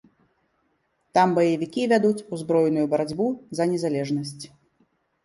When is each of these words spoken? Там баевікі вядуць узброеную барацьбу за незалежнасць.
Там 1.17 1.27
баевікі 1.37 1.83
вядуць 1.91 2.25
узброеную 2.37 2.85
барацьбу 2.95 3.27
за 3.61 3.69
незалежнасць. 3.75 4.43